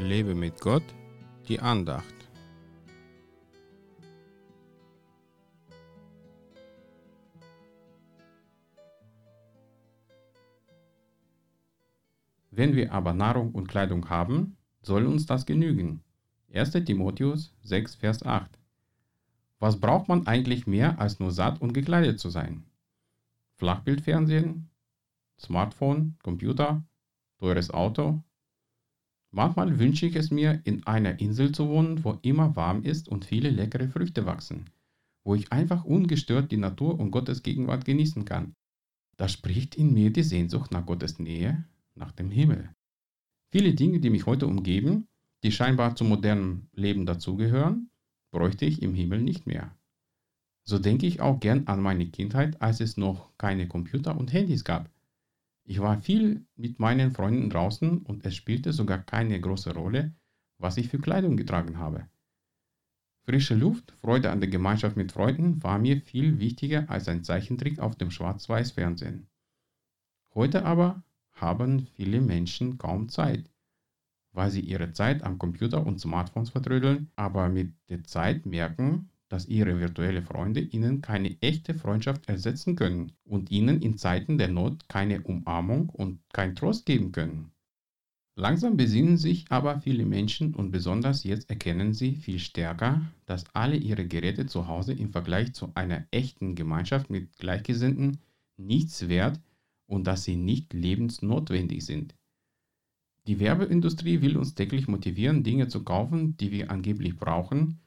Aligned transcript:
Lebe 0.00 0.34
mit 0.34 0.60
Gott, 0.60 0.82
die 1.46 1.60
Andacht. 1.60 2.14
Wenn 12.50 12.74
wir 12.74 12.92
aber 12.92 13.12
Nahrung 13.12 13.52
und 13.52 13.68
Kleidung 13.68 14.08
haben, 14.08 14.56
soll 14.82 15.06
uns 15.06 15.26
das 15.26 15.46
genügen. 15.46 16.02
1. 16.52 16.72
Timotheus 16.72 17.54
6, 17.62 17.94
Vers 17.94 18.22
8. 18.22 18.58
Was 19.58 19.78
braucht 19.78 20.08
man 20.08 20.26
eigentlich 20.26 20.66
mehr 20.66 20.98
als 20.98 21.20
nur 21.20 21.30
satt 21.30 21.60
und 21.60 21.74
gekleidet 21.74 22.18
zu 22.18 22.30
sein? 22.30 22.64
Flachbildfernsehen, 23.56 24.70
Smartphone, 25.38 26.16
Computer, 26.22 26.82
teures 27.38 27.70
Auto? 27.70 28.22
Manchmal 29.32 29.78
wünsche 29.78 30.06
ich 30.06 30.16
es 30.16 30.30
mir, 30.30 30.60
in 30.64 30.86
einer 30.86 31.20
Insel 31.20 31.52
zu 31.52 31.68
wohnen, 31.68 32.02
wo 32.04 32.18
immer 32.22 32.56
warm 32.56 32.82
ist 32.82 33.08
und 33.08 33.24
viele 33.24 33.50
leckere 33.50 33.88
Früchte 33.88 34.26
wachsen, 34.26 34.66
wo 35.24 35.34
ich 35.34 35.52
einfach 35.52 35.84
ungestört 35.84 36.50
die 36.50 36.56
Natur 36.56 36.98
und 36.98 37.12
Gottes 37.12 37.42
Gegenwart 37.42 37.84
genießen 37.84 38.24
kann. 38.24 38.54
Da 39.16 39.28
spricht 39.28 39.76
in 39.76 39.94
mir 39.94 40.10
die 40.12 40.24
Sehnsucht 40.24 40.72
nach 40.72 40.86
Gottes 40.86 41.18
Nähe, 41.18 41.64
nach 41.94 42.10
dem 42.10 42.30
Himmel. 42.30 42.70
Viele 43.52 43.74
Dinge, 43.74 44.00
die 44.00 44.10
mich 44.10 44.26
heute 44.26 44.46
umgeben, 44.46 45.06
die 45.42 45.52
scheinbar 45.52 45.94
zum 45.94 46.08
modernen 46.08 46.68
Leben 46.72 47.06
dazugehören, 47.06 47.90
bräuchte 48.32 48.64
ich 48.64 48.82
im 48.82 48.94
Himmel 48.94 49.22
nicht 49.22 49.46
mehr. 49.46 49.76
So 50.64 50.78
denke 50.78 51.06
ich 51.06 51.20
auch 51.20 51.40
gern 51.40 51.66
an 51.66 51.80
meine 51.80 52.06
Kindheit, 52.06 52.60
als 52.60 52.80
es 52.80 52.96
noch 52.96 53.36
keine 53.38 53.68
Computer 53.68 54.16
und 54.16 54.32
Handys 54.32 54.64
gab. 54.64 54.90
Ich 55.70 55.78
war 55.78 56.00
viel 56.00 56.44
mit 56.56 56.80
meinen 56.80 57.12
Freunden 57.12 57.48
draußen 57.48 57.98
und 57.98 58.26
es 58.26 58.34
spielte 58.34 58.72
sogar 58.72 58.98
keine 58.98 59.40
große 59.40 59.72
Rolle, 59.72 60.16
was 60.58 60.76
ich 60.78 60.88
für 60.88 60.98
Kleidung 60.98 61.36
getragen 61.36 61.78
habe. 61.78 62.08
Frische 63.24 63.54
Luft, 63.54 63.92
Freude 63.92 64.32
an 64.32 64.40
der 64.40 64.50
Gemeinschaft 64.50 64.96
mit 64.96 65.12
Freunden 65.12 65.62
war 65.62 65.78
mir 65.78 66.00
viel 66.00 66.40
wichtiger 66.40 66.90
als 66.90 67.06
ein 67.06 67.22
Zeichentrick 67.22 67.78
auf 67.78 67.94
dem 67.94 68.10
Schwarz-Weiß-Fernsehen. 68.10 69.28
Heute 70.34 70.64
aber 70.64 71.04
haben 71.30 71.86
viele 71.94 72.20
Menschen 72.20 72.76
kaum 72.76 73.08
Zeit, 73.08 73.48
weil 74.32 74.50
sie 74.50 74.62
ihre 74.62 74.92
Zeit 74.92 75.22
am 75.22 75.38
Computer 75.38 75.86
und 75.86 76.00
Smartphones 76.00 76.50
vertrödeln, 76.50 77.12
aber 77.14 77.48
mit 77.48 77.74
der 77.90 78.02
Zeit 78.02 78.44
merken, 78.44 79.09
dass 79.30 79.46
ihre 79.46 79.78
virtuellen 79.78 80.24
Freunde 80.24 80.60
ihnen 80.60 81.00
keine 81.00 81.40
echte 81.40 81.72
Freundschaft 81.72 82.28
ersetzen 82.28 82.74
können 82.74 83.12
und 83.24 83.50
ihnen 83.50 83.80
in 83.80 83.96
Zeiten 83.96 84.36
der 84.38 84.48
Not 84.48 84.88
keine 84.88 85.22
Umarmung 85.22 85.88
und 85.88 86.18
kein 86.32 86.56
Trost 86.56 86.84
geben 86.84 87.12
können. 87.12 87.52
Langsam 88.34 88.76
besinnen 88.76 89.18
sich 89.18 89.46
aber 89.50 89.80
viele 89.80 90.04
Menschen 90.04 90.54
und 90.54 90.72
besonders 90.72 91.22
jetzt 91.24 91.48
erkennen 91.48 91.94
sie 91.94 92.16
viel 92.16 92.40
stärker, 92.40 93.02
dass 93.26 93.44
alle 93.54 93.76
ihre 93.76 94.06
Geräte 94.06 94.46
zu 94.46 94.66
Hause 94.66 94.94
im 94.94 95.12
Vergleich 95.12 95.52
zu 95.52 95.70
einer 95.74 96.06
echten 96.10 96.56
Gemeinschaft 96.56 97.08
mit 97.08 97.36
Gleichgesinnten 97.38 98.18
nichts 98.56 99.08
wert 99.08 99.40
und 99.86 100.06
dass 100.06 100.24
sie 100.24 100.36
nicht 100.36 100.72
lebensnotwendig 100.72 101.84
sind. 101.84 102.16
Die 103.28 103.38
Werbeindustrie 103.38 104.22
will 104.22 104.36
uns 104.36 104.54
täglich 104.54 104.88
motivieren, 104.88 105.44
Dinge 105.44 105.68
zu 105.68 105.84
kaufen, 105.84 106.36
die 106.38 106.50
wir 106.50 106.70
angeblich 106.70 107.16
brauchen, 107.16 107.78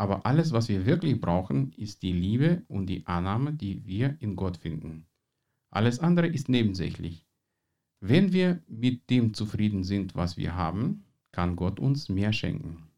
aber 0.00 0.24
alles, 0.24 0.52
was 0.52 0.70
wir 0.70 0.86
wirklich 0.86 1.20
brauchen, 1.20 1.72
ist 1.72 2.02
die 2.02 2.14
Liebe 2.14 2.62
und 2.68 2.86
die 2.86 3.06
Annahme, 3.06 3.52
die 3.52 3.84
wir 3.84 4.16
in 4.20 4.34
Gott 4.34 4.56
finden. 4.56 5.04
Alles 5.68 5.98
andere 5.98 6.26
ist 6.26 6.48
nebensächlich. 6.48 7.26
Wenn 8.00 8.32
wir 8.32 8.62
mit 8.66 9.10
dem 9.10 9.34
zufrieden 9.34 9.84
sind, 9.84 10.14
was 10.14 10.38
wir 10.38 10.54
haben, 10.54 11.04
kann 11.32 11.54
Gott 11.54 11.78
uns 11.78 12.08
mehr 12.08 12.32
schenken. 12.32 12.88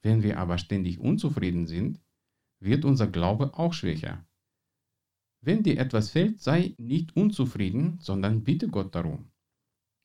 Wenn 0.00 0.22
wir 0.22 0.38
aber 0.38 0.58
ständig 0.58 1.00
unzufrieden 1.00 1.66
sind, 1.66 2.00
wird 2.60 2.84
unser 2.84 3.08
Glaube 3.08 3.58
auch 3.58 3.72
schwächer. 3.72 4.24
Wenn 5.40 5.64
dir 5.64 5.76
etwas 5.76 6.10
fehlt, 6.10 6.40
sei 6.40 6.76
nicht 6.78 7.16
unzufrieden, 7.16 7.98
sondern 7.98 8.44
bitte 8.44 8.68
Gott 8.68 8.94
darum. 8.94 9.32